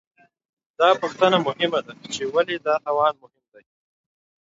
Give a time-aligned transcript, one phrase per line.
[0.79, 3.65] دا پوښتنه مهمه ده، چې ولې دا توان مهم دی؟